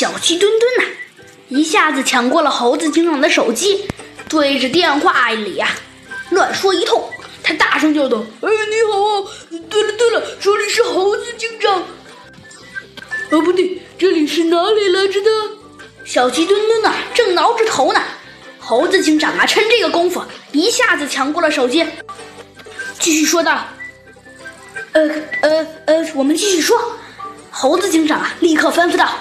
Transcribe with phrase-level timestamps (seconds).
[0.00, 0.94] 小鸡墩墩呐，
[1.50, 3.84] 一下子抢过了猴子警长的手机，
[4.30, 5.68] 对着电话里呀
[6.30, 7.04] 乱说一通。
[7.42, 9.30] 他大声叫道：“哎，你好啊！
[9.68, 11.82] 对了对了，这里是猴子警长。
[13.30, 15.30] 哦，不对，这里是哪里来着的？”
[16.06, 18.00] 小鸡墩墩呐，正挠着头呢。
[18.58, 20.22] 猴子警长啊，趁这个功夫，
[20.52, 21.84] 一下子抢过了手机，
[22.98, 23.66] 继续说道
[24.92, 25.10] ：“呃
[25.42, 26.80] 呃呃，我们继续说。”
[27.52, 29.18] 猴子警长啊，立刻吩咐道：“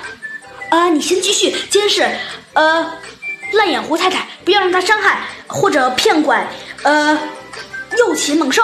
[0.69, 2.07] 啊，你先继续监视，
[2.53, 2.85] 呃，
[3.53, 6.47] 烂眼胡太太，不要让她伤害或者骗拐，
[6.83, 7.17] 呃，
[7.97, 8.63] 幼禽猛兽。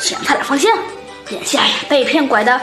[0.00, 0.70] 请他俩放心，
[1.28, 2.60] 眼下呀，被骗拐的，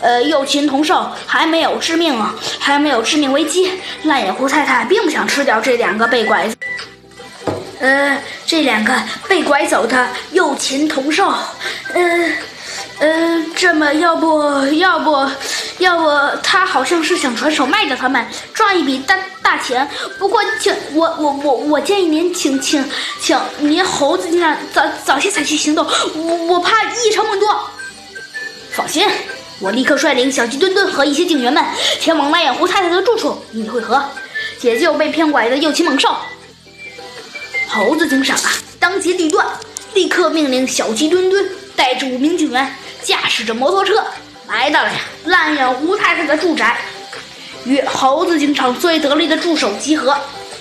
[0.00, 2.20] 呃，幼禽童兽还没有致命，
[2.58, 3.72] 还没有致命危机。
[4.02, 6.50] 烂眼胡太太并不想吃掉这两个被拐，
[7.78, 8.92] 呃，这两个
[9.28, 11.32] 被拐走的幼禽童兽，
[11.94, 12.32] 呃。”
[12.98, 15.28] 呃，这么要不要不，
[15.82, 19.86] 要不他好像是想转手卖掉他们，赚一笔大大钱。
[20.18, 22.88] 不过，请我我我我建议您，请请
[23.20, 25.84] 请您猴子警长早早些采取行动，
[26.14, 27.68] 我我怕一筹莫多。
[28.70, 29.06] 放心，
[29.60, 31.62] 我立刻率领小鸡墩墩和一些警员们
[32.00, 34.02] 前往蓝眼胡太太的住处与你会合，
[34.58, 36.16] 解救被骗拐的幼禽猛兽。
[37.68, 39.44] 猴子警长啊，当机立断，
[39.94, 42.74] 立刻命令小鸡墩墩带着五名警员。
[43.02, 44.00] 驾驶着摩托车
[44.52, 46.76] 来到了呀烂眼胡太太的住宅，
[47.64, 50.14] 与猴子警长最得力的助手集合，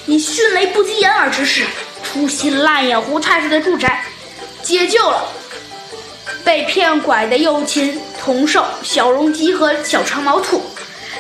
[0.06, 1.66] 以迅雷不及掩耳之势
[2.02, 4.02] 出袭烂眼胡太太的住宅，
[4.64, 5.28] 解救了
[6.46, 10.64] 被骗拐的幼禽童兽小容鸡和小长毛兔，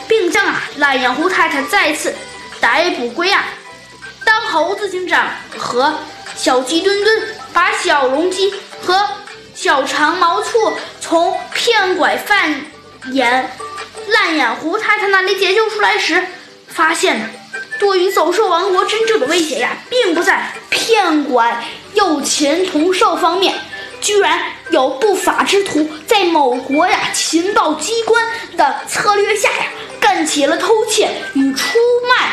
[0.07, 2.15] 并将啊烂眼胡太太再次
[2.61, 3.43] 逮捕归案。
[4.23, 5.93] 当猴子警长和
[6.37, 8.49] 小鸡墩墩把小容鸡
[8.81, 9.05] 和
[9.61, 12.65] 小长毛兔从骗拐犯
[13.11, 13.55] 眼
[14.07, 16.25] 烂眼胡太太那里解救出来时，
[16.67, 17.29] 发现呢，
[17.77, 21.63] 对于走兽王国真正的威胁呀，并不在骗拐
[21.93, 23.53] 幼禽童兽方面，
[24.01, 24.41] 居然
[24.71, 28.27] 有不法之徒在某国呀情报机关
[28.57, 29.65] 的策略下呀，
[29.99, 31.77] 干起了偷窃与出
[32.09, 32.31] 卖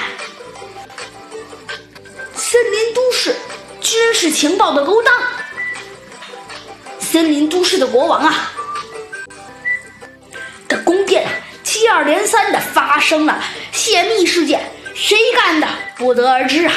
[2.34, 3.36] 森林都市
[3.82, 5.14] 军事情报的勾当。
[7.10, 8.52] 森林都市的国王啊，
[10.68, 11.30] 的宫殿啊，
[11.62, 13.42] 接二连三的发生了
[13.72, 14.60] 泄密事件，
[14.94, 16.72] 谁干的不得而知啊。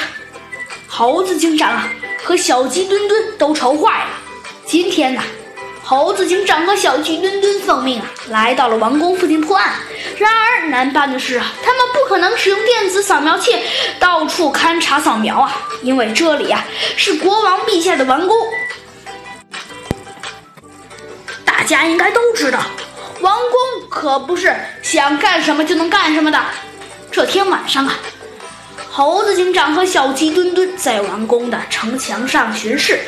[0.88, 1.90] 猴子警长啊
[2.24, 4.10] 和小鸡墩墩都愁坏了。
[4.66, 5.22] 今天呢，
[5.84, 9.74] 猴子警长和小鸡墩墩奉命啊来到了王宫附近破案。
[10.18, 13.54] 然而难办的是啊，他们不可能使用电子扫描器
[14.00, 16.66] 到处勘察扫描啊，因为这里啊
[16.96, 18.38] 是国王陛下的王宫。
[21.72, 22.60] 大家应该都知道，
[23.22, 26.38] 王宫可不是想干什么就能干什么的。
[27.10, 27.98] 这天晚上啊，
[28.90, 33.00] 猴子警长和小鸡墩墩在王宫的城墙上巡视，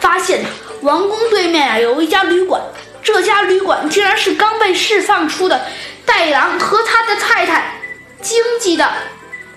[0.00, 0.44] 发现，
[0.80, 2.60] 王宫对面啊有一家旅馆，
[3.04, 5.66] 这家旅馆竟然是刚被释放出的
[6.04, 7.80] 袋狼和他的太太
[8.20, 8.92] 经济的，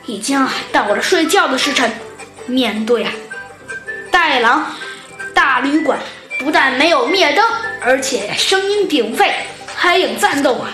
[0.05, 1.91] 已经啊到了睡觉的时辰。
[2.45, 3.11] 面对啊
[4.11, 4.75] 袋狼
[5.33, 5.97] 大旅馆。
[6.41, 7.45] 不但没有灭灯，
[7.79, 9.31] 而且声音鼎沸，
[9.75, 10.71] 还有战斗啊！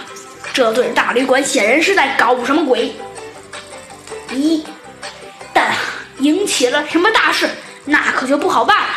[0.54, 2.96] 这对大旅馆显然是在搞什么鬼？
[4.32, 4.64] 一
[5.54, 5.72] 旦
[6.20, 7.50] 引起了什么大事，
[7.84, 8.88] 那可就不好办了。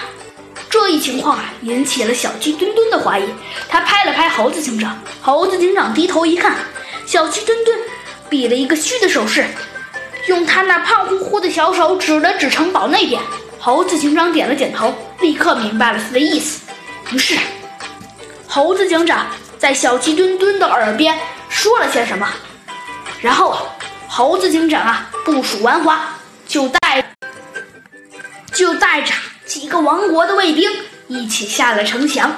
[0.71, 3.25] 这一情况啊，引起了小鸡墩墩的怀疑。
[3.69, 6.55] 他拍了拍猴子警长，猴子警长低头一看，
[7.05, 7.77] 小鸡墩墩
[8.29, 9.45] 比了一个嘘的手势，
[10.29, 13.21] 用他那胖乎乎的小手指了指城堡那边。
[13.59, 16.63] 猴子警长点了点头，立刻明白了他的意思。
[17.11, 17.39] 于是，
[18.47, 19.27] 猴子警长
[19.59, 22.29] 在小鸡墩墩的耳边说了些什么，
[23.21, 23.57] 然后
[24.09, 26.17] 猴子警长啊部署完华，
[26.47, 27.15] 就带
[28.53, 29.13] 就带着
[29.47, 30.71] 几个王国的卫兵
[31.09, 32.37] 一起下了城墙。